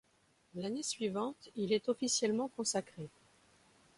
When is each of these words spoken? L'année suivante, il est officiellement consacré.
L'année 0.55 0.81
suivante, 0.81 1.49
il 1.55 1.73
est 1.73 1.87
officiellement 1.87 2.47
consacré. 2.47 3.07